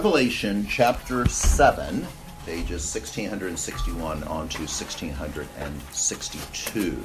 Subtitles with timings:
[0.00, 2.06] Revelation chapter 7,
[2.46, 7.02] pages 1661 on to 1662.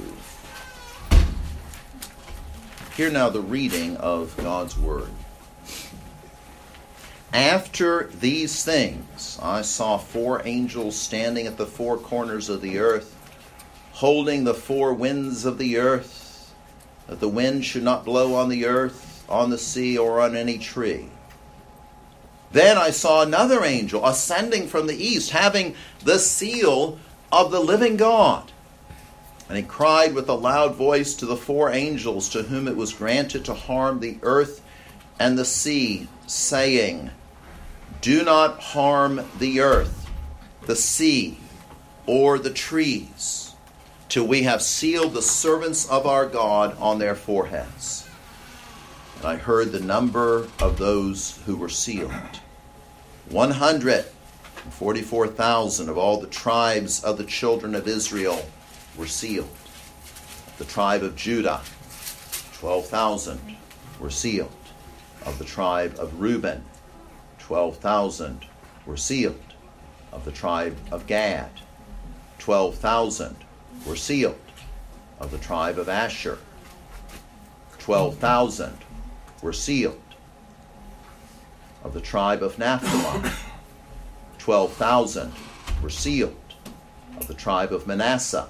[2.96, 5.10] Hear now the reading of God's Word.
[7.34, 13.14] After these things, I saw four angels standing at the four corners of the earth,
[13.92, 16.50] holding the four winds of the earth,
[17.08, 20.56] that the wind should not blow on the earth, on the sea, or on any
[20.56, 21.10] tree.
[22.52, 26.98] Then I saw another angel ascending from the east, having the seal
[27.32, 28.52] of the living God.
[29.48, 32.92] And he cried with a loud voice to the four angels to whom it was
[32.92, 34.60] granted to harm the earth
[35.18, 37.10] and the sea, saying,
[38.00, 40.10] Do not harm the earth,
[40.66, 41.38] the sea,
[42.06, 43.54] or the trees,
[44.08, 48.05] till we have sealed the servants of our God on their foreheads.
[49.26, 52.12] I heard the number of those who were sealed
[53.28, 58.48] 144,000 of all the tribes of the children of Israel
[58.96, 59.50] were sealed.
[60.58, 61.60] The tribe of Judah,
[62.58, 63.40] 12,000
[63.98, 64.52] were sealed.
[65.24, 66.64] Of the tribe of Reuben,
[67.40, 68.46] 12,000
[68.86, 69.42] were sealed.
[70.12, 71.50] Of the tribe of Gad,
[72.38, 73.34] 12,000
[73.84, 74.38] were sealed.
[75.18, 76.38] Of the tribe of Asher,
[77.80, 78.85] 12,000
[79.46, 80.00] were sealed.
[81.84, 83.30] Of the tribe of Naphtali,
[84.38, 85.32] 12,000
[85.80, 86.34] were sealed.
[87.16, 88.48] Of the tribe of Manasseh,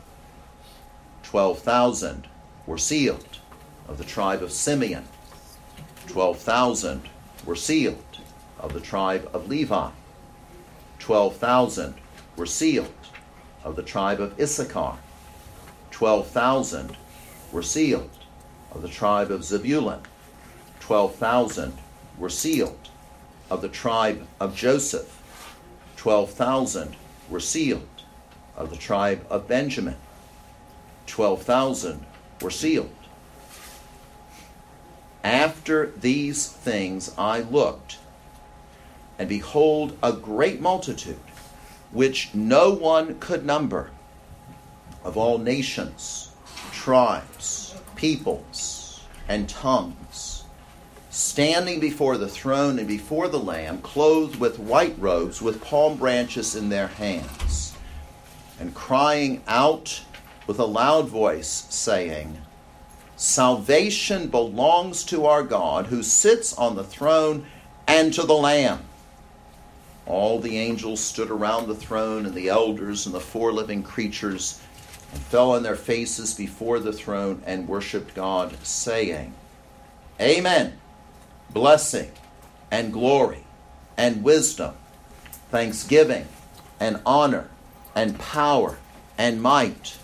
[1.22, 2.26] 12,000
[2.66, 3.40] were sealed.
[3.86, 5.04] Of the tribe of Simeon,
[6.06, 7.02] 12,000
[7.44, 8.18] were sealed.
[8.58, 9.90] Of the tribe of Levi,
[10.98, 11.94] 12,000
[12.38, 12.94] were sealed.
[13.62, 14.96] Of the tribe of Issachar,
[15.90, 16.96] 12,000
[17.52, 18.16] were sealed.
[18.72, 20.00] Of the tribe of Zebulun,
[20.86, 21.76] 12,000
[22.16, 22.90] were sealed.
[23.50, 25.20] Of the tribe of Joseph,
[25.96, 26.94] 12,000
[27.28, 27.88] were sealed.
[28.56, 29.96] Of the tribe of Benjamin,
[31.08, 32.06] 12,000
[32.40, 32.94] were sealed.
[35.24, 37.98] After these things I looked,
[39.18, 41.18] and behold, a great multitude,
[41.90, 43.90] which no one could number,
[45.02, 46.30] of all nations,
[46.70, 50.25] tribes, peoples, and tongues,
[51.16, 56.54] standing before the throne and before the Lamb, clothed with white robes, with palm branches
[56.54, 57.74] in their hands,
[58.60, 60.02] and crying out
[60.46, 62.36] with a loud voice, saying,
[63.16, 67.46] Salvation belongs to our God who sits on the throne
[67.86, 68.80] and to the Lamb.
[70.04, 74.60] All the angels stood around the throne, and the elders and the four living creatures,
[75.14, 79.32] and fell on their faces before the throne and worshiped God, saying,
[80.20, 80.78] Amen.
[81.50, 82.10] Blessing
[82.70, 83.44] and glory
[83.96, 84.74] and wisdom,
[85.50, 86.26] thanksgiving
[86.78, 87.48] and honor
[87.94, 88.78] and power
[89.16, 89.96] and might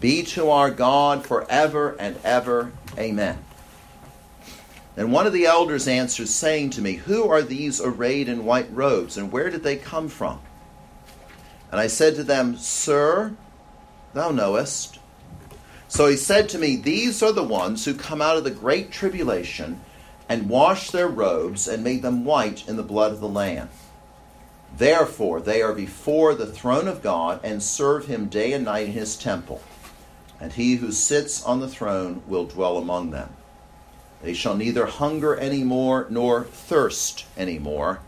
[0.00, 2.72] be to our God forever and ever.
[2.98, 3.38] Amen.
[4.94, 8.68] Then one of the elders answered, saying to me, Who are these arrayed in white
[8.72, 10.40] robes, and where did they come from?
[11.70, 13.36] And I said to them, Sir,
[14.12, 14.98] thou knowest.
[15.86, 18.90] So he said to me, These are the ones who come out of the great
[18.90, 19.80] tribulation
[20.28, 23.68] and washed their robes and made them white in the blood of the Lamb.
[24.76, 28.92] Therefore, they are before the throne of God and serve him day and night in
[28.92, 29.62] his temple
[30.40, 33.30] and he who sits on the throne will dwell among them.
[34.22, 38.00] They shall neither hunger any more nor thirst any more.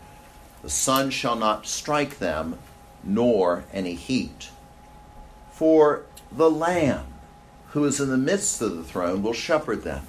[0.61, 2.59] The sun shall not strike them,
[3.03, 4.49] nor any heat.
[5.51, 7.05] For the Lamb
[7.69, 10.03] who is in the midst of the throne will shepherd them,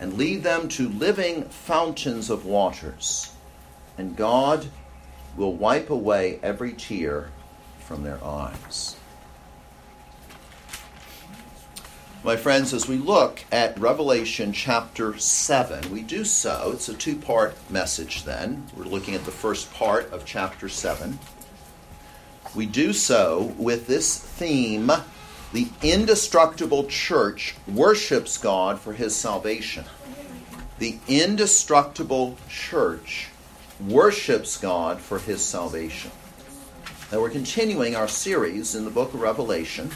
[0.00, 3.32] and lead them to living fountains of waters.
[3.96, 4.66] And God
[5.36, 7.30] will wipe away every tear
[7.78, 8.96] from their eyes.
[12.24, 16.70] My friends, as we look at Revelation chapter 7, we do so.
[16.72, 18.66] It's a two part message then.
[18.74, 21.18] We're looking at the first part of chapter 7.
[22.54, 24.90] We do so with this theme
[25.54, 29.84] the indestructible church worships God for his salvation.
[30.80, 33.28] The indestructible church
[33.78, 36.10] worships God for his salvation.
[37.12, 39.92] Now, we're continuing our series in the book of Revelation.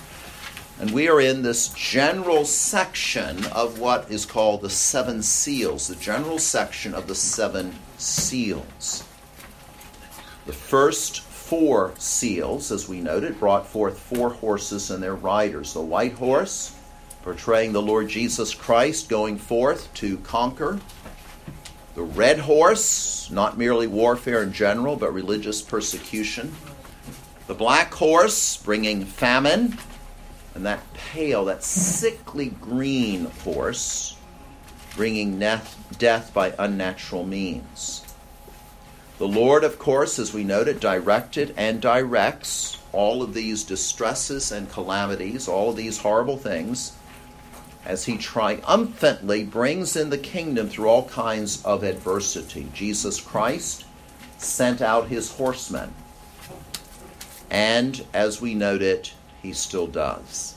[0.79, 5.97] And we are in this general section of what is called the seven seals, the
[5.97, 9.03] general section of the seven seals.
[10.47, 15.73] The first four seals, as we noted, brought forth four horses and their riders.
[15.73, 16.77] The white horse,
[17.23, 20.79] portraying the Lord Jesus Christ going forth to conquer.
[21.95, 26.55] The red horse, not merely warfare in general, but religious persecution.
[27.47, 29.79] The black horse, bringing famine.
[30.55, 34.17] And that pale, that sickly green horse,
[34.97, 38.05] bringing death by unnatural means.
[39.19, 44.71] The Lord, of course, as we noted, directed and directs all of these distresses and
[44.71, 46.93] calamities, all of these horrible things,
[47.85, 52.69] as he triumphantly brings in the kingdom through all kinds of adversity.
[52.73, 53.85] Jesus Christ
[54.37, 55.93] sent out his horsemen.
[57.51, 59.11] And as we noted,
[59.43, 60.55] he still does.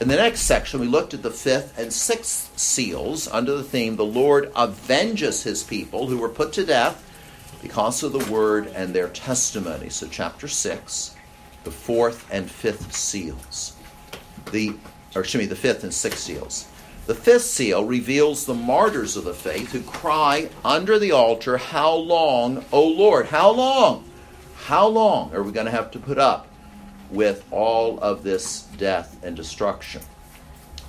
[0.00, 3.94] In the next section, we looked at the fifth and sixth seals under the theme
[3.94, 7.06] The Lord avenges his people who were put to death
[7.62, 9.88] because of the word and their testimony.
[9.88, 11.14] So, chapter 6,
[11.64, 13.76] the fourth and fifth seals.
[14.52, 14.74] The,
[15.14, 16.66] or excuse me, the fifth and sixth seals.
[17.06, 21.94] The fifth seal reveals the martyrs of the faith who cry under the altar, How
[21.94, 23.26] long, O Lord?
[23.26, 24.04] How long?
[24.64, 26.46] How long are we going to have to put up
[27.10, 30.02] with all of this death and destruction.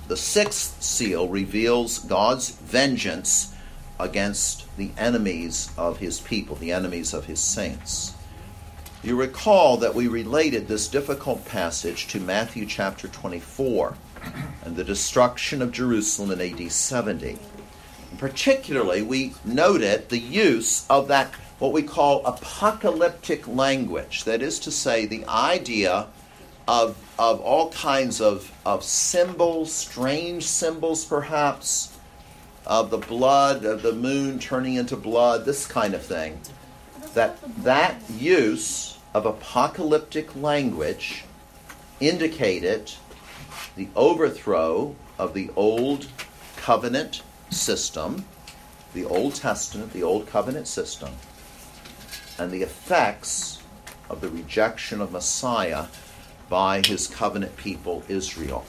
[0.08, 3.51] The sixth seal reveals God's vengeance
[4.02, 8.14] against the enemies of his people, the enemies of his saints.
[9.02, 13.94] You recall that we related this difficult passage to Matthew chapter 24
[14.64, 17.38] and the destruction of Jerusalem in AD 70.
[18.10, 24.24] And particularly, we noted the use of that what we call apocalyptic language.
[24.24, 26.08] That is to say, the idea
[26.66, 31.91] of, of all kinds of, of symbols, strange symbols perhaps,
[32.66, 36.40] of the blood, of the moon turning into blood, this kind of thing.
[37.14, 41.24] That that use of apocalyptic language
[42.00, 42.92] indicated
[43.76, 46.06] the overthrow of the old
[46.56, 48.24] covenant system,
[48.94, 51.10] the Old Testament, the Old Covenant system,
[52.38, 53.62] and the effects
[54.08, 55.86] of the rejection of Messiah
[56.48, 58.64] by his covenant people, Israel.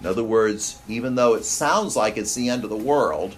[0.00, 3.34] In other words, even though it sounds like it's the end of the world,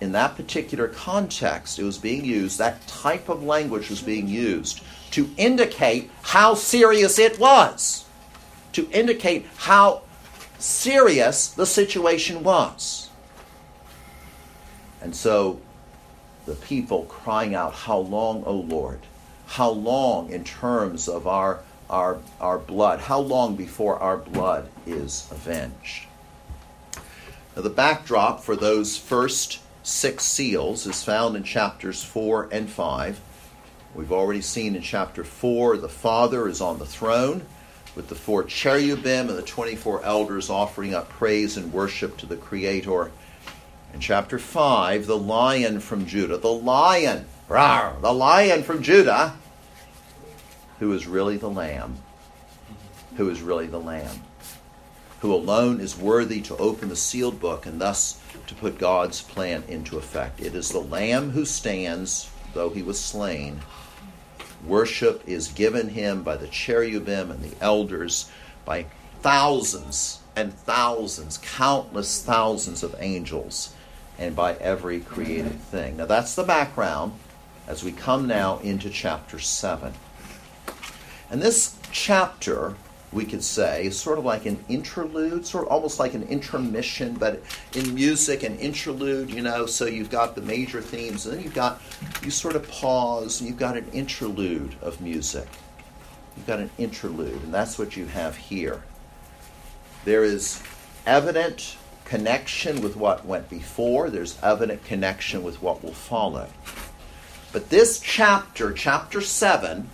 [0.00, 4.82] in that particular context, it was being used, that type of language was being used
[5.12, 8.04] to indicate how serious it was,
[8.72, 10.02] to indicate how
[10.58, 13.08] serious the situation was.
[15.00, 15.60] And so
[16.44, 19.00] the people crying out, How long, O Lord?
[19.46, 23.00] how long in terms of our, our, our blood?
[23.00, 26.06] How long before our blood is avenged?
[27.56, 33.20] Now, the backdrop for those first six seals is found in chapters 4 and 5.
[33.94, 37.46] We've already seen in chapter 4 the Father is on the throne
[37.94, 42.36] with the four cherubim and the 24 elders offering up praise and worship to the
[42.36, 43.10] Creator.
[43.92, 49.36] In chapter 5, the lion from Judah, the lion, rawr, the lion from Judah,
[50.78, 51.96] who is really the Lamb,
[53.16, 54.22] who is really the Lamb,
[55.20, 59.64] who alone is worthy to open the sealed book and thus to put God's plan
[59.68, 60.40] into effect.
[60.40, 63.60] It is the Lamb who stands, though he was slain.
[64.66, 68.30] Worship is given him by the cherubim and the elders,
[68.64, 68.86] by
[69.20, 73.74] thousands and thousands, countless thousands of angels,
[74.18, 75.96] and by every created thing.
[75.96, 77.12] Now that's the background
[77.66, 79.92] as we come now into chapter 7.
[81.30, 82.74] And this chapter,
[83.12, 87.14] we could say, is sort of like an interlude, sort of almost like an intermission,
[87.14, 87.42] but
[87.74, 91.54] in music, an interlude, you know, so you've got the major themes, and then you've
[91.54, 91.80] got,
[92.22, 95.48] you sort of pause, and you've got an interlude of music.
[96.36, 98.82] You've got an interlude, and that's what you have here.
[100.04, 100.62] There is
[101.06, 106.48] evident connection with what went before, there's evident connection with what will follow.
[107.52, 109.88] But this chapter, chapter 7,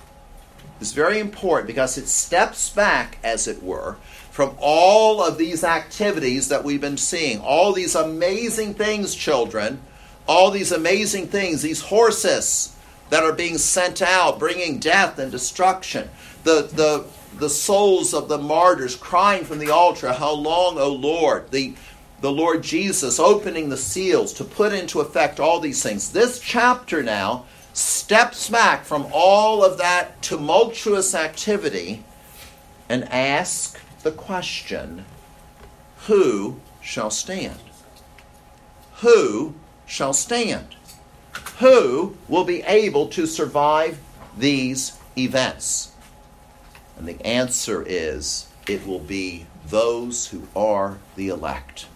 [0.80, 3.96] is very important because it steps back, as it were,
[4.30, 7.38] from all of these activities that we've been seeing.
[7.40, 9.80] All these amazing things, children,
[10.26, 12.74] all these amazing things, these horses
[13.10, 16.08] that are being sent out, bringing death and destruction.
[16.44, 17.04] The, the,
[17.38, 21.50] the souls of the martyrs crying from the altar, How long, O Lord?
[21.50, 21.74] The,
[22.20, 26.12] the Lord Jesus opening the seals to put into effect all these things.
[26.12, 27.46] This chapter now
[27.80, 32.04] steps back from all of that tumultuous activity
[32.88, 35.04] and asks the question
[36.06, 37.60] who shall stand?
[38.96, 39.54] Who
[39.86, 40.74] shall stand?
[41.58, 43.98] Who will be able to survive
[44.36, 45.92] these events?
[46.96, 51.86] And the answer is it will be those who are the elect.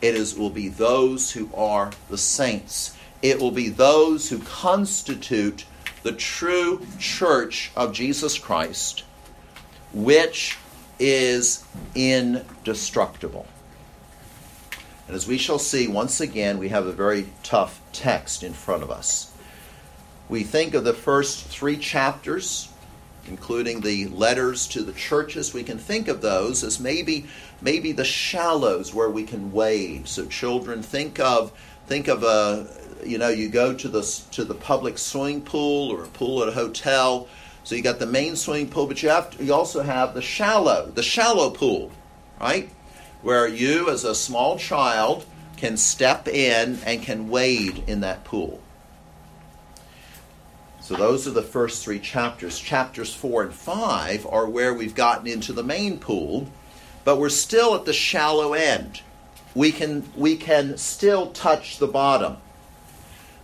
[0.00, 5.64] It is, will be those who are the saints it will be those who constitute
[6.02, 9.04] the true church of Jesus Christ,
[9.92, 10.56] which
[10.98, 13.46] is indestructible.
[15.06, 18.82] And as we shall see, once again, we have a very tough text in front
[18.82, 19.32] of us.
[20.28, 22.68] We think of the first three chapters,
[23.26, 25.52] including the letters to the churches.
[25.52, 27.26] We can think of those as maybe
[27.60, 30.06] maybe the shallows where we can wade.
[30.06, 31.52] So children, think of
[31.88, 32.68] think of a
[33.04, 34.02] you know you go to the
[34.32, 37.28] to the public swimming pool or a pool at a hotel.
[37.62, 40.22] So you got the main swimming pool, but you have to, you also have the
[40.22, 41.90] shallow the shallow pool,
[42.40, 42.70] right?
[43.22, 45.26] Where you as a small child
[45.56, 48.62] can step in and can wade in that pool.
[50.80, 52.58] So those are the first three chapters.
[52.58, 56.48] Chapters four and five are where we've gotten into the main pool,
[57.04, 59.02] but we're still at the shallow end.
[59.54, 62.38] We can we can still touch the bottom.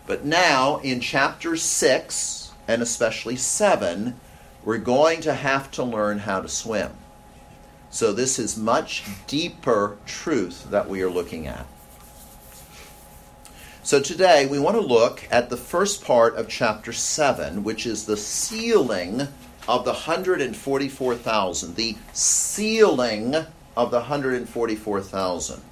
[0.06, 4.20] But now in chapter six and especially seven,
[4.64, 6.92] we're going to have to learn how to swim.
[7.90, 11.66] So this is much deeper truth that we are looking at.
[13.82, 18.04] So today we want to look at the first part of chapter 7, which is
[18.04, 19.28] the sealing
[19.68, 21.76] of the 144,000.
[21.76, 23.34] The sealing
[23.76, 25.62] of the 144,000.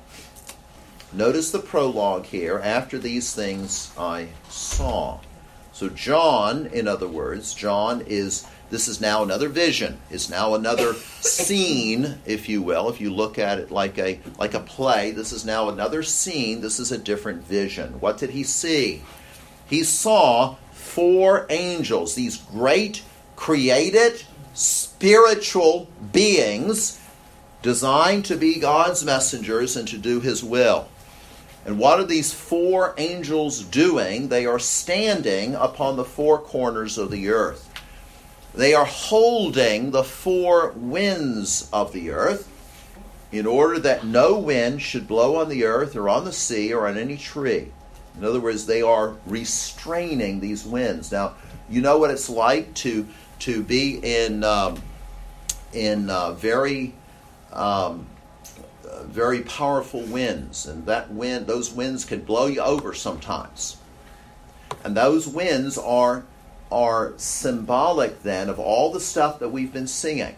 [1.14, 2.58] Notice the prologue here.
[2.58, 5.20] After these things I saw.
[5.72, 9.98] So, John, in other words, John is this is now another vision.
[10.10, 12.88] It's now another scene, if you will.
[12.88, 16.60] If you look at it like a like a play, this is now another scene.
[16.60, 18.00] This is a different vision.
[18.00, 19.02] What did he see?
[19.66, 23.02] He saw four angels, these great
[23.36, 27.00] created spiritual beings
[27.62, 30.88] designed to be God's messengers and to do his will.
[31.64, 34.28] And what are these four angels doing?
[34.28, 37.70] They are standing upon the four corners of the earth.
[38.54, 42.48] They are holding the four winds of the earth
[43.32, 46.86] in order that no wind should blow on the earth or on the sea or
[46.86, 47.72] on any tree.
[48.16, 51.10] In other words, they are restraining these winds.
[51.10, 51.34] Now,
[51.68, 53.08] you know what it's like to
[53.40, 54.80] to be in um,
[55.72, 56.94] in uh, very
[57.52, 58.06] um,
[59.06, 63.76] very powerful winds, and that wind those winds can blow you over sometimes.
[64.82, 66.24] And those winds are
[66.70, 70.34] are symbolic then of all the stuff that we've been singing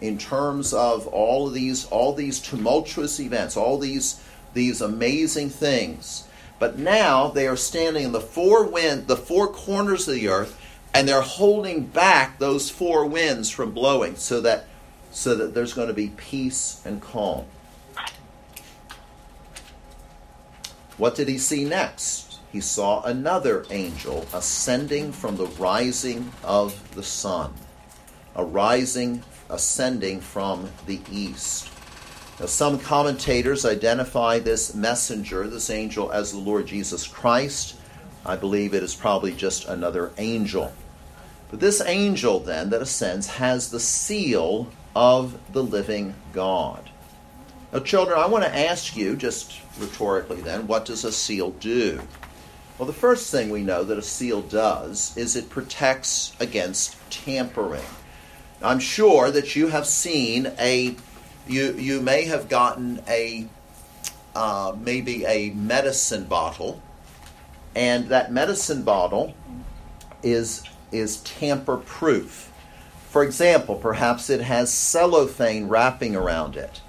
[0.00, 4.20] in terms of all of these all these tumultuous events, all these
[4.54, 6.24] these amazing things.
[6.58, 10.58] But now they are standing in the four wind the four corners of the earth
[10.94, 14.66] and they're holding back those four winds from blowing so that
[15.10, 17.44] so that there's going to be peace and calm.
[21.02, 22.38] What did he see next?
[22.52, 27.52] he saw another angel ascending from the rising of the sun,
[28.36, 31.68] a rising, ascending from the east.
[32.38, 37.74] Now, some commentators identify this messenger, this angel, as the Lord Jesus Christ.
[38.24, 40.72] I believe it is probably just another angel.
[41.50, 46.91] But this angel, then, that ascends, has the seal of the living God.
[47.72, 52.02] Now, children, I want to ask you, just rhetorically then, what does a seal do?
[52.76, 57.84] Well, the first thing we know that a seal does is it protects against tampering.
[58.62, 60.96] I'm sure that you have seen a,
[61.48, 63.48] you, you may have gotten a,
[64.34, 66.82] uh, maybe a medicine bottle,
[67.74, 69.34] and that medicine bottle
[70.22, 72.52] is, is tamper proof.
[73.08, 76.82] For example, perhaps it has cellophane wrapping around it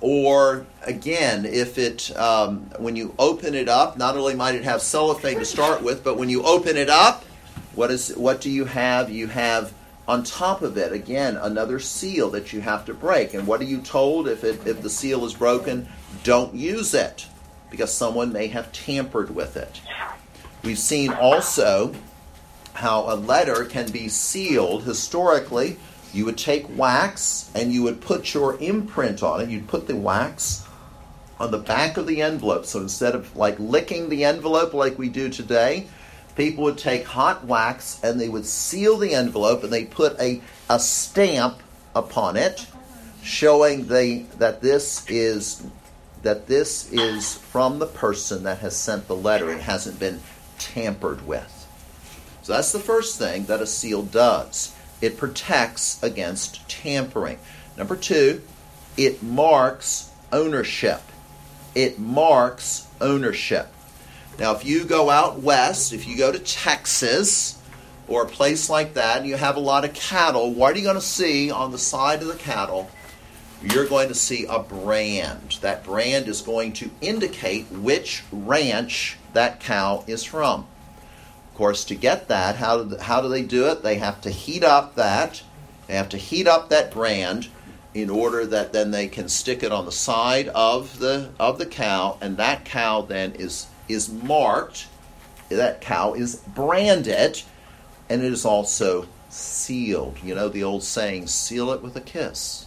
[0.00, 4.80] or again, if it um, when you open it up, not only might it have
[4.80, 7.24] cellophane to start with, but when you open it up,
[7.74, 9.10] what is what do you have?
[9.10, 9.72] You have
[10.08, 13.34] on top of it again another seal that you have to break.
[13.34, 15.88] And what are you told if it if the seal is broken?
[16.24, 17.26] Don't use it
[17.70, 19.80] because someone may have tampered with it.
[20.62, 21.94] We've seen also
[22.74, 25.76] how a letter can be sealed historically
[26.12, 29.48] you would take wax and you would put your imprint on it.
[29.48, 30.66] You'd put the wax
[31.38, 32.66] on the back of the envelope.
[32.66, 35.86] So instead of like licking the envelope like we do today,
[36.36, 40.40] people would take hot wax and they would seal the envelope and they put a,
[40.68, 41.58] a stamp
[41.94, 42.66] upon it
[43.22, 45.64] showing the, that this is
[46.22, 49.50] that this is from the person that has sent the letter.
[49.50, 50.20] It hasn't been
[50.58, 51.66] tampered with.
[52.42, 57.38] So that's the first thing that a seal does it protects against tampering.
[57.76, 58.42] Number two,
[58.96, 61.02] it marks ownership.
[61.74, 63.68] It marks ownership.
[64.38, 67.60] Now, if you go out west, if you go to Texas
[68.08, 70.84] or a place like that, and you have a lot of cattle, what are you
[70.84, 72.90] going to see on the side of the cattle?
[73.62, 75.58] You're going to see a brand.
[75.60, 80.66] That brand is going to indicate which ranch that cow is from.
[81.60, 83.82] Course, to get that, how do, how do they do it?
[83.82, 85.42] They have to heat up that.
[85.86, 87.48] They have to heat up that brand
[87.92, 91.66] in order that then they can stick it on the side of the of the
[91.66, 94.86] cow, and that cow then is is marked.
[95.50, 97.42] That cow is branded,
[98.08, 100.16] and it is also sealed.
[100.24, 102.64] You know the old saying, "Seal it with a kiss."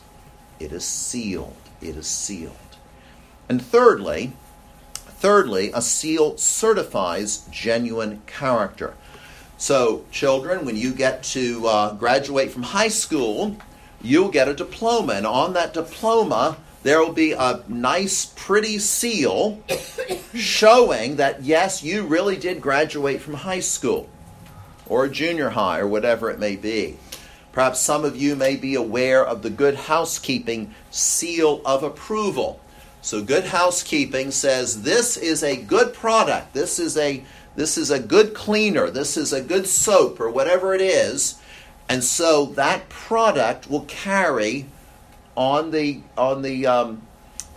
[0.60, 1.58] It is sealed.
[1.82, 2.78] It is sealed.
[3.50, 4.34] And thirdly,
[5.24, 8.94] thirdly, a seal certifies genuine character.
[9.58, 13.56] So, children, when you get to uh, graduate from high school,
[14.02, 19.64] you'll get a diploma, and on that diploma, there will be a nice, pretty seal
[20.36, 24.10] showing that yes, you really did graduate from high school
[24.88, 26.98] or junior high or whatever it may be.
[27.54, 32.60] Perhaps some of you may be aware of the Good Housekeeping seal of approval.
[33.04, 36.54] So good housekeeping says this is a good product.
[36.54, 37.22] This is a
[37.54, 38.90] this is a good cleaner.
[38.90, 41.36] This is a good soap or whatever it is.
[41.90, 44.68] And so that product will carry
[45.36, 47.02] on the on the um,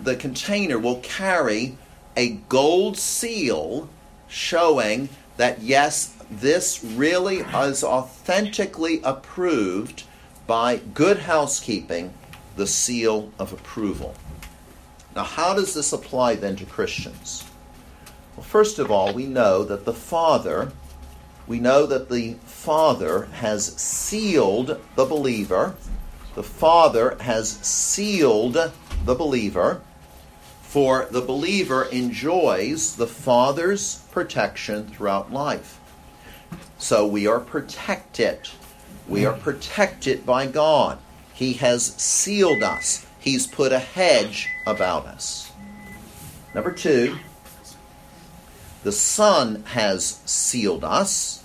[0.00, 1.78] the container will carry
[2.16, 3.88] a gold seal
[4.26, 10.02] showing that yes, this really is authentically approved
[10.48, 12.12] by good housekeeping,
[12.56, 14.16] the seal of approval.
[15.16, 17.42] Now, how does this apply then to Christians?
[18.36, 20.70] Well, first of all, we know that the Father,
[21.46, 25.74] we know that the Father has sealed the believer.
[26.34, 29.80] The Father has sealed the believer,
[30.60, 35.80] for the believer enjoys the Father's protection throughout life.
[36.76, 38.50] So we are protected.
[39.08, 40.98] We are protected by God.
[41.32, 45.50] He has sealed us, He's put a hedge about us.
[46.54, 47.18] Number two,
[48.84, 51.42] the Son has sealed us.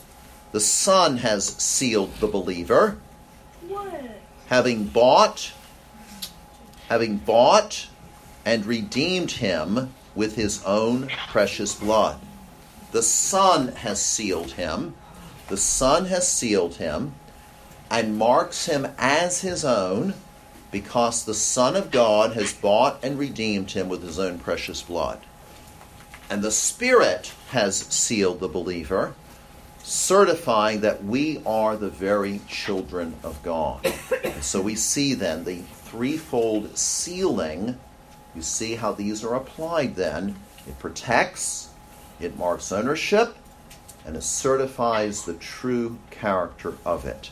[0.51, 2.99] The Son has sealed the believer.
[3.67, 3.99] What?
[4.45, 5.53] Having bought,
[6.87, 7.87] having bought
[8.45, 12.19] and redeemed him with his own precious blood.
[12.91, 14.93] The Son has sealed him.
[15.47, 17.15] The Son has sealed him
[17.89, 20.13] and marks him as his own
[20.71, 25.19] because the Son of God has bought and redeemed him with his own precious blood.
[26.29, 29.13] And the Spirit has sealed the believer,
[29.83, 33.85] certifying that we are the very children of God.
[34.39, 37.77] So we see then the threefold sealing.
[38.33, 40.35] You see how these are applied then.
[40.67, 41.69] It protects,
[42.19, 43.35] it marks ownership,
[44.05, 47.31] and it certifies the true character of it.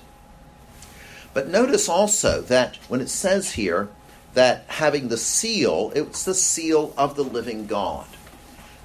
[1.39, 3.87] But notice also that when it says here
[4.33, 8.07] that having the seal, it's the seal of the living God.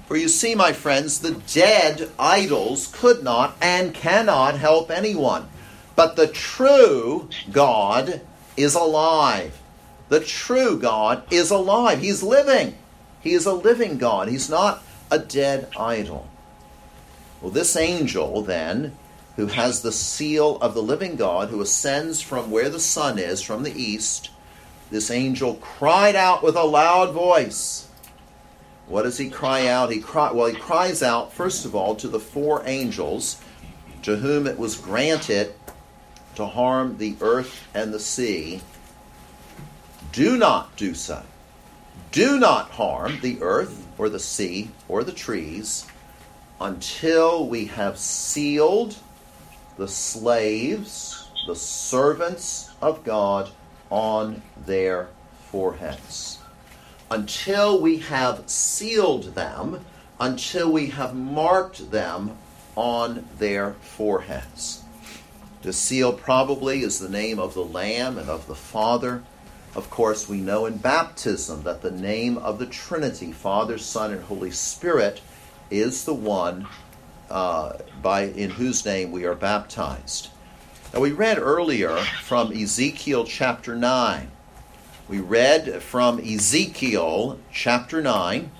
[0.07, 5.49] For you see, my friends, the dead idols could not and cannot help anyone.
[5.97, 8.21] But the true God
[8.55, 9.59] is alive.
[10.07, 11.99] The true God is alive.
[11.99, 12.77] He's living.
[13.19, 14.29] He is a living God.
[14.29, 16.29] He's not a dead idol.
[17.41, 18.95] Well, this angel, then,
[19.35, 23.41] who has the seal of the living God, who ascends from where the sun is,
[23.41, 24.29] from the east,
[24.91, 27.87] this angel cried out with a loud voice.
[28.87, 29.91] What does he cry out?
[29.91, 33.41] He cry, well, he cries out, first of all, to the four angels
[34.03, 35.53] to whom it was granted
[36.35, 38.61] to harm the earth and the sea.
[40.11, 41.23] Do not do so.
[42.11, 45.85] Do not harm the earth or the sea or the trees
[46.61, 48.95] until we have sealed
[49.77, 53.49] the slaves, the servants of God,
[53.89, 55.09] on their
[55.51, 56.39] foreheads.
[57.11, 59.85] Until we have sealed them,
[60.19, 62.37] until we have marked them
[62.75, 64.81] on their foreheads.
[65.61, 69.23] The seal probably is the name of the Lamb and of the Father.
[69.75, 74.23] Of course, we know in baptism that the name of the Trinity, Father, Son, and
[74.23, 75.21] Holy Spirit,
[75.69, 76.67] is the one
[77.29, 80.29] uh, by in whose name we are baptized.
[80.93, 84.31] Now we read earlier from Ezekiel chapter 9.
[85.07, 88.51] We read from Ezekiel chapter 9.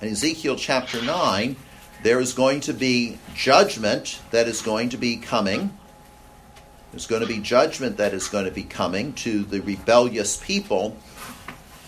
[0.00, 1.56] In Ezekiel chapter 9,
[2.02, 5.76] there is going to be judgment that is going to be coming.
[6.90, 10.96] There's going to be judgment that is going to be coming to the rebellious people.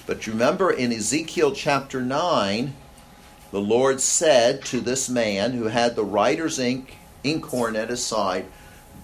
[0.07, 2.75] But remember in Ezekiel chapter 9,
[3.55, 8.47] the Lord said to this man who had the writer's ink, inkhorn at his side,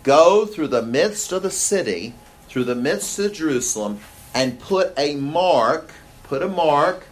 [0.02, 2.14] Go through the midst of the city,
[2.48, 4.00] through the midst of Jerusalem,
[4.34, 5.92] and put a mark,
[6.24, 7.06] put a mark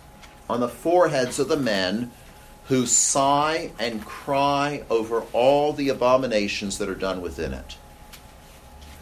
[0.50, 2.10] on the foreheads of the men
[2.64, 7.76] who sigh and cry over all the abominations that are done within it.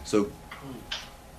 [0.03, 0.31] So,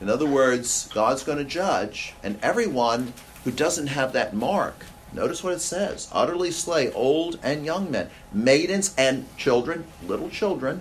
[0.01, 3.13] in other words, God's going to judge, and everyone
[3.45, 8.11] who doesn't have that mark Notice what it says utterly slay old and young men,
[8.33, 10.81] maidens and children, little children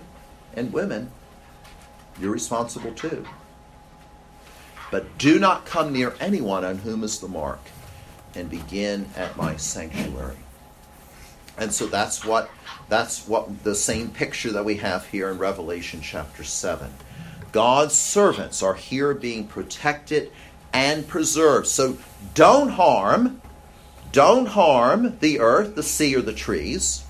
[0.54, 1.10] and women.
[2.20, 3.24] You're responsible too.
[4.90, 7.60] But do not come near anyone on whom is the mark,
[8.34, 10.36] and begin at my sanctuary.
[11.58, 12.50] And so that's what
[12.88, 16.90] that's what the same picture that we have here in Revelation chapter 7.
[17.52, 20.30] God's servants are here being protected
[20.72, 21.66] and preserved.
[21.66, 21.98] So
[22.34, 23.42] don't harm
[24.12, 27.04] don't harm the earth, the sea, or the trees.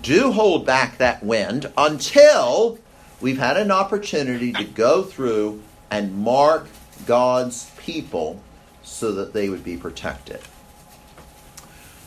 [0.00, 2.78] Do hold back that wind until
[3.20, 6.66] we've had an opportunity to go through and mark
[7.06, 8.40] God's people
[8.82, 10.40] so that they would be protected.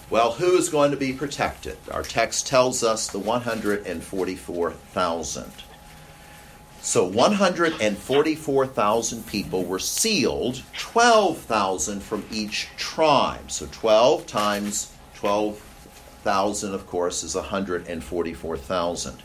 [0.09, 1.77] Well, who is going to be protected?
[1.91, 5.51] Our text tells us the 144,000.
[6.85, 13.49] So 144,000 people were sealed, 12,000 from each tribe.
[13.49, 19.23] So 12 times 12,000, of course, is 144,000.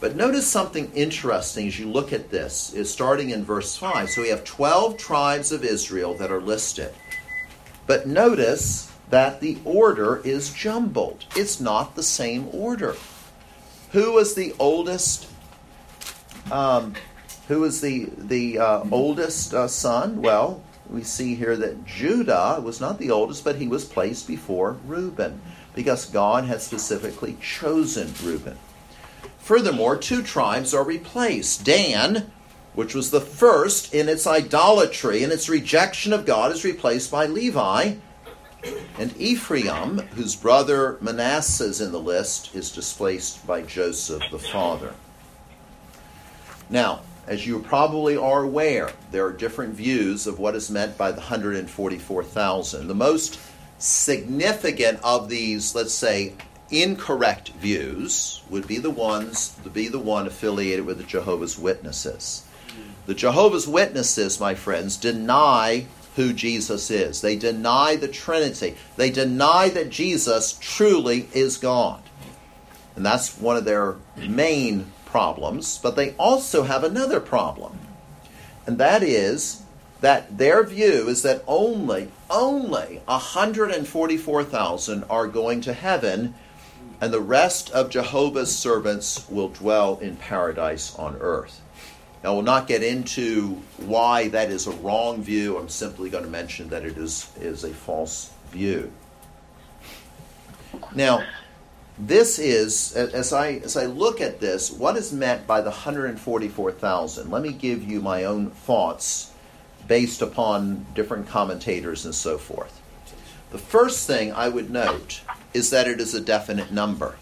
[0.00, 4.10] But notice something interesting as you look at this, is starting in verse 5.
[4.10, 6.92] So we have 12 tribes of Israel that are listed.
[7.86, 11.24] But notice that the order is jumbled.
[11.36, 12.96] It's not the same order.
[13.92, 15.28] Who was the oldest
[16.50, 16.94] um,
[17.48, 20.22] who was the the uh, oldest uh, son?
[20.22, 24.76] Well, we see here that Judah was not the oldest, but he was placed before
[24.86, 25.40] Reuben
[25.74, 28.58] because God had specifically chosen Reuben.
[29.38, 31.64] Furthermore, two tribes are replaced.
[31.64, 32.30] Dan,
[32.74, 37.26] which was the first in its idolatry and its rejection of God, is replaced by
[37.26, 37.94] Levi.
[38.98, 44.94] And Ephraim, whose brother Manasseh is in the list, is displaced by Joseph the father.
[46.70, 51.10] Now, as you probably are aware, there are different views of what is meant by
[51.10, 52.86] the 144,000.
[52.86, 53.40] The most
[53.78, 56.34] significant of these, let's say,
[56.70, 62.46] incorrect views would be the ones to be the one affiliated with the Jehovah's Witnesses.
[63.06, 67.20] The Jehovah's Witnesses, my friends, deny who Jesus is.
[67.20, 68.76] They deny the Trinity.
[68.96, 72.02] They deny that Jesus truly is God.
[72.94, 77.78] And that's one of their main problems, but they also have another problem.
[78.66, 79.62] And that is
[80.00, 86.34] that their view is that only, only 144,000 are going to heaven,
[87.00, 91.60] and the rest of Jehovah's servants will dwell in paradise on earth.
[92.22, 95.56] Now, we'll not get into why that is a wrong view.
[95.56, 98.92] I'm simply going to mention that it is, is a false view.
[100.94, 101.24] Now,
[102.06, 107.30] this is as I as I look at this, what is meant by the 144,000?
[107.30, 109.32] Let me give you my own thoughts
[109.86, 112.80] based upon different commentators and so forth.
[113.50, 117.16] The first thing I would note is that it is a definite number.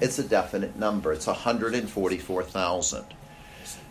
[0.00, 1.12] It's a definite number.
[1.12, 3.04] It's 144,000.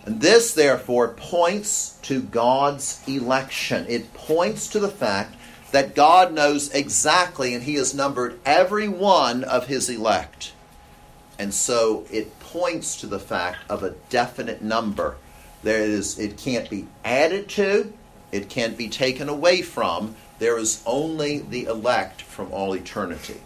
[0.06, 3.86] And this, therefore, points to God's election.
[3.90, 5.36] It points to the fact
[5.78, 10.52] that God knows exactly, and He has numbered every one of His elect.
[11.38, 15.18] And so it points to the fact of a definite number.
[15.62, 17.94] There is, it can't be added to,
[18.32, 20.16] it can't be taken away from.
[20.40, 23.42] There is only the elect from all eternity.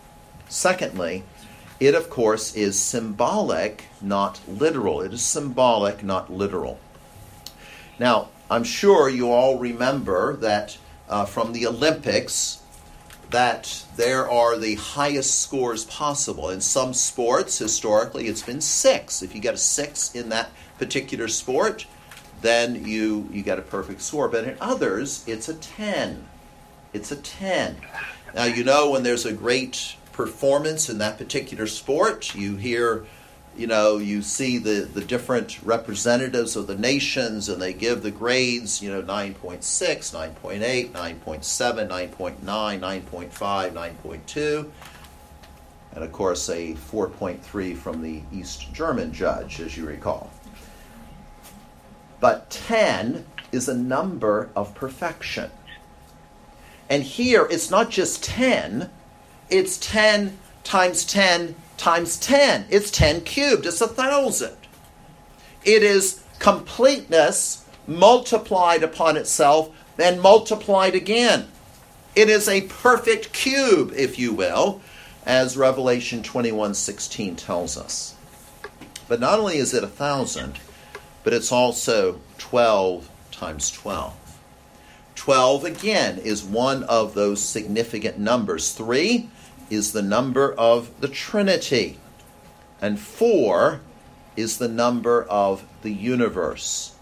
[0.48, 1.24] Secondly,
[1.82, 5.02] it of course is symbolic, not literal.
[5.02, 6.80] It is symbolic, not literal.
[8.00, 10.78] Now, I'm sure you all remember that
[11.12, 12.62] uh, from the Olympics
[13.30, 16.50] that there are the highest scores possible.
[16.50, 19.21] In some sports, historically, it's been six.
[19.21, 21.86] If you get a six in that particular sport,
[22.41, 24.28] then you, you get a perfect score.
[24.28, 26.26] But in others, it's a 10.
[26.93, 27.78] It's a 10.
[28.34, 33.06] Now, you know, when there's a great performance in that particular sport, you hear
[33.58, 38.12] you know, you see the, the different representatives of the nations and they give the
[38.12, 44.72] grades, you know, 9.6, 9.8, 9.7, 9.9, 9.5, 9.2,
[45.94, 50.32] and of course a 4.3 from the East German judge, as you recall.
[52.22, 55.52] But 10 is a number of perfection.
[56.90, 58.90] And here it's not just 10,
[59.50, 62.67] it's 10 times 10 times 10.
[62.70, 64.56] It's 10 cubed, it's a thousand.
[65.65, 71.48] It is completeness multiplied upon itself and multiplied again.
[72.15, 74.82] It is a perfect cube, if you will,
[75.26, 78.13] as Revelation 21:16 tells us.
[79.08, 80.60] But not only is it a thousand,
[81.24, 84.13] but it's also 12 times 12.
[85.15, 88.72] 12 again is one of those significant numbers.
[88.72, 89.30] 3
[89.72, 91.98] is the number of the Trinity,
[92.82, 93.82] and 4
[94.36, 96.96] is the number of the universe.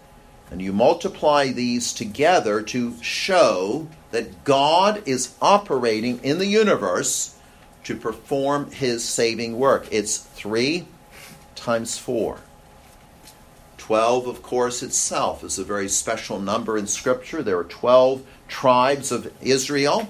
[0.50, 7.36] And you multiply these together to show that God is operating in the universe
[7.84, 9.86] to perform his saving work.
[9.90, 10.86] It's 3
[11.54, 12.38] times 4.
[13.78, 17.42] 12, of course, itself is a very special number in Scripture.
[17.42, 20.08] There are 12 tribes of Israel,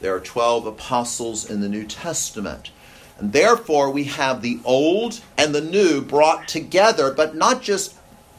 [0.00, 2.70] there are 12 apostles in the New Testament.
[3.18, 7.94] And therefore, we have the old and the new brought together, but not just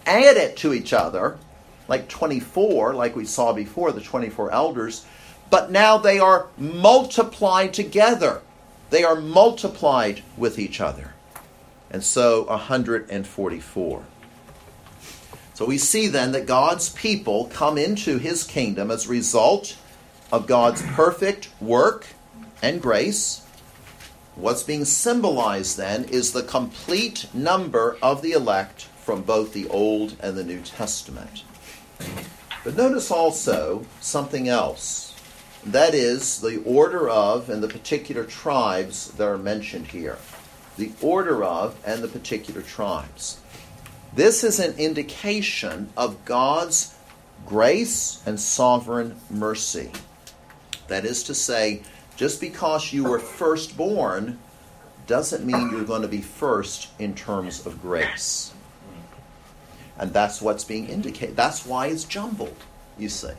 [0.05, 1.37] added to each other,
[1.87, 5.05] like 24, like we saw before, the 24 elders,
[5.51, 8.41] but now they are multiplied together.
[8.89, 11.13] They are multiplied with each other.
[11.91, 14.03] And so 144.
[15.53, 19.75] So we see then that God's people come into his kingdom as a result
[20.31, 22.07] of God's perfect work
[22.61, 23.45] and grace.
[24.35, 30.15] What's being symbolized then is the complete number of the elect from both the Old
[30.21, 31.43] and the New Testament.
[32.63, 35.15] But notice also something else.
[35.65, 40.17] That is the order of and the particular tribes that are mentioned here.
[40.77, 43.39] The order of and the particular tribes.
[44.15, 46.95] This is an indication of God's
[47.45, 49.91] grace and sovereign mercy.
[50.91, 51.83] That is to say,
[52.17, 54.37] just because you were firstborn
[55.07, 58.51] doesn't mean you're going to be first in terms of grace.
[59.97, 61.37] And that's what's being indicated.
[61.37, 62.57] That's why it's jumbled,
[62.97, 63.29] you see.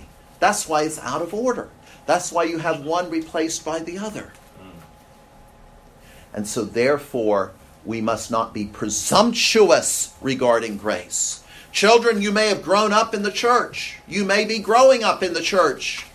[0.41, 1.69] That's why it's out of order.
[2.07, 4.33] That's why you have one replaced by the other.
[6.33, 7.53] And so, therefore,
[7.85, 11.45] we must not be presumptuous regarding grace.
[11.71, 13.99] Children, you may have grown up in the church.
[14.09, 16.07] You may be growing up in the church.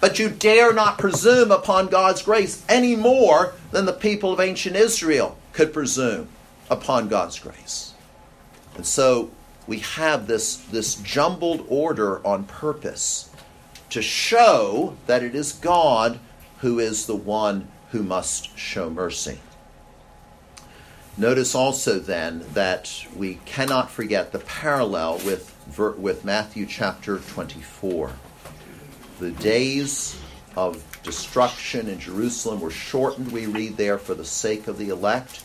[0.00, 4.76] But you dare not presume upon God's grace any more than the people of ancient
[4.76, 6.28] Israel could presume
[6.70, 7.94] upon God's grace.
[8.76, 9.30] And so
[9.66, 13.30] we have this, this jumbled order on purpose
[13.90, 16.18] to show that it is God
[16.58, 19.38] who is the one who must show mercy.
[21.16, 25.54] Notice also then that we cannot forget the parallel with,
[25.98, 28.12] with Matthew chapter 24.
[29.18, 30.20] The days
[30.56, 35.42] of destruction in Jerusalem were shortened, we read there, for the sake of the elect.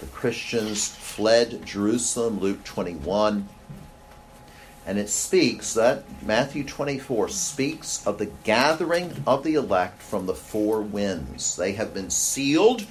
[0.00, 3.46] The Christians fled Jerusalem, Luke 21.
[4.86, 10.34] And it speaks that Matthew 24 speaks of the gathering of the elect from the
[10.34, 11.56] four winds.
[11.56, 12.86] They have been sealed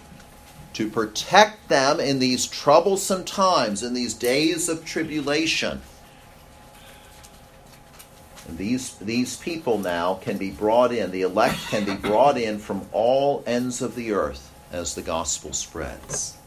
[0.73, 5.81] to protect them in these troublesome times, in these days of tribulation.
[8.49, 12.85] These, these people now can be brought in, the elect can be brought in from
[12.91, 16.37] all ends of the earth as the gospel spreads.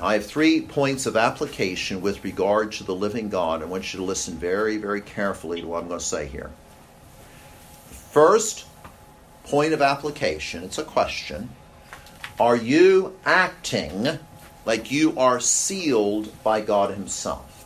[0.00, 3.62] I have three points of application with regard to the living God.
[3.62, 6.50] I want you to listen very, very carefully to what I'm going to say here.
[8.10, 8.66] First
[9.44, 11.50] point of application, it's a question
[12.38, 14.18] are you acting
[14.66, 17.64] like you are sealed by God Himself?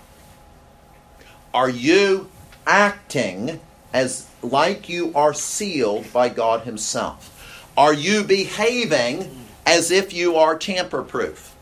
[1.53, 2.31] Are you
[2.67, 3.61] acting
[3.93, 7.37] as like you are sealed by God Himself?
[7.77, 9.31] Are you behaving
[9.67, 11.55] as if you are tamper proof?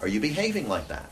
[0.00, 1.10] Are you behaving like that?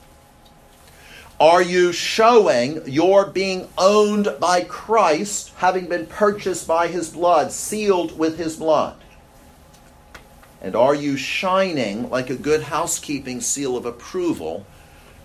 [1.41, 8.19] Are you showing you're being owned by Christ, having been purchased by His blood, sealed
[8.19, 8.97] with His blood?
[10.61, 14.67] And are you shining like a good housekeeping seal of approval,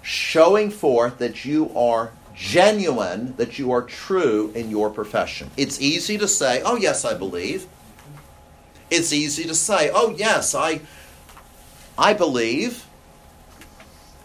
[0.03, 5.51] showing forth that you are genuine, that you are true in your profession?
[5.57, 7.67] It's easy to say, oh, yes, I believe.
[8.89, 10.81] It's easy to say, oh, yes, I,
[11.97, 12.85] I believe.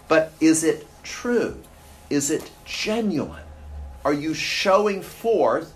[0.08, 1.62] But is it true?
[2.10, 3.44] Is it genuine?
[4.04, 5.74] Are you showing forth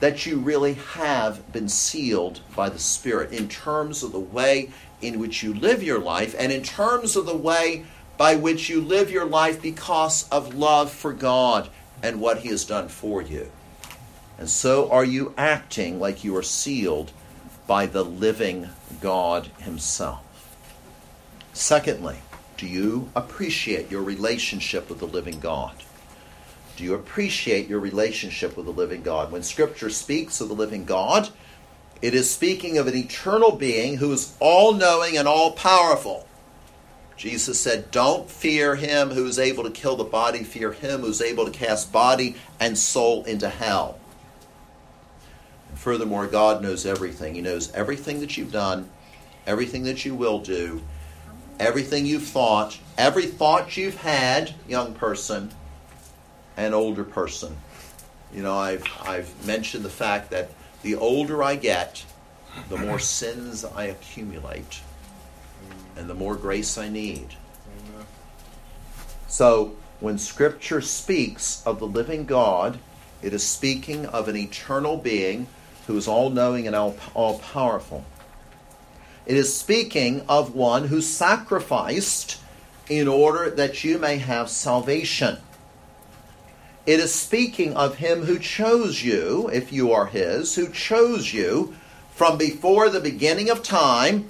[0.00, 4.70] that you really have been sealed by the Spirit in terms of the way
[5.02, 7.84] in which you live your life and in terms of the way
[8.20, 11.70] by which you live your life because of love for God
[12.02, 13.50] and what He has done for you.
[14.36, 17.12] And so are you acting like you are sealed
[17.66, 18.68] by the living
[19.00, 20.22] God Himself.
[21.54, 22.18] Secondly,
[22.58, 25.82] do you appreciate your relationship with the living God?
[26.76, 29.32] Do you appreciate your relationship with the living God?
[29.32, 31.30] When Scripture speaks of the living God,
[32.02, 36.26] it is speaking of an eternal being who is all knowing and all powerful.
[37.20, 41.08] Jesus said, Don't fear him who is able to kill the body, fear him who
[41.08, 44.00] is able to cast body and soul into hell.
[45.68, 47.34] And furthermore, God knows everything.
[47.34, 48.88] He knows everything that you've done,
[49.46, 50.80] everything that you will do,
[51.58, 55.50] everything you've thought, every thought you've had, young person
[56.56, 57.54] and older person.
[58.32, 60.48] You know, I've, I've mentioned the fact that
[60.80, 62.02] the older I get,
[62.70, 64.80] the more sins I accumulate
[65.96, 67.34] and the more grace I need.
[69.28, 72.78] So, when Scripture speaks of the living God,
[73.22, 75.46] it is speaking of an eternal being
[75.86, 78.04] who is all knowing and all powerful.
[79.26, 82.40] It is speaking of one who sacrificed
[82.88, 85.38] in order that you may have salvation.
[86.86, 91.74] It is speaking of him who chose you, if you are his, who chose you
[92.12, 94.28] from before the beginning of time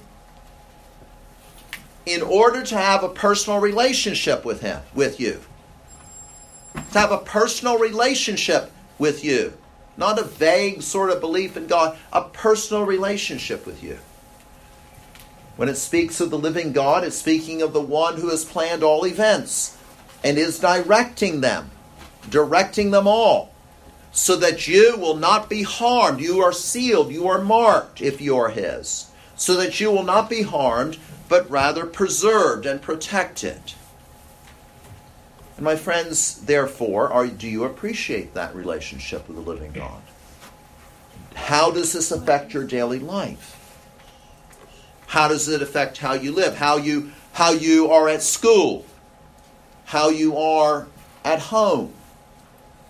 [2.05, 5.41] in order to have a personal relationship with him, with you.
[6.73, 9.53] To have a personal relationship with you.
[9.97, 13.99] Not a vague sort of belief in God, a personal relationship with you.
[15.57, 18.83] When it speaks of the living God, it's speaking of the one who has planned
[18.83, 19.77] all events
[20.23, 21.69] and is directing them,
[22.29, 23.53] directing them all,
[24.11, 26.19] so that you will not be harmed.
[26.19, 30.29] You are sealed, you are marked if you are His, so that you will not
[30.29, 30.97] be harmed
[31.31, 33.61] but rather preserved and protected.
[35.55, 40.01] And my friends, therefore, are, do you appreciate that relationship with the living God?
[41.33, 43.57] How does this affect your daily life?
[45.07, 46.57] How does it affect how you live?
[46.57, 48.85] How you how you are at school?
[49.85, 50.87] How you are
[51.23, 51.93] at home?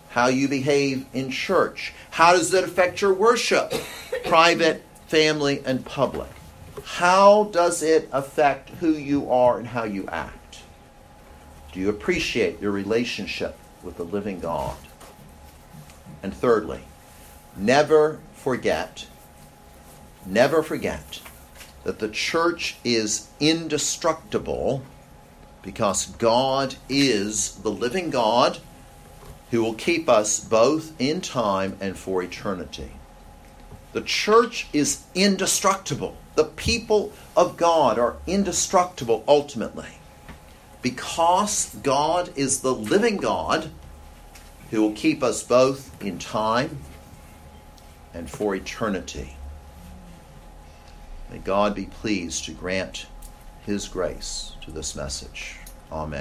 [0.08, 1.92] How you behave in church?
[2.10, 3.72] How does it affect your worship?
[4.24, 6.28] Private, family, and public.
[6.84, 10.58] How does it affect who you are and how you act?
[11.72, 14.76] Do you appreciate your relationship with the living God?
[16.22, 16.80] And thirdly,
[17.56, 19.06] never forget,
[20.26, 21.20] never forget
[21.84, 24.82] that the church is indestructible
[25.62, 28.58] because God is the living God
[29.50, 32.92] who will keep us both in time and for eternity.
[33.92, 36.16] The church is indestructible.
[36.34, 39.98] The people of God are indestructible ultimately
[40.80, 43.70] because God is the living God
[44.70, 46.78] who will keep us both in time
[48.14, 49.36] and for eternity.
[51.30, 53.06] May God be pleased to grant
[53.64, 55.56] His grace to this message.
[55.90, 56.20] Amen.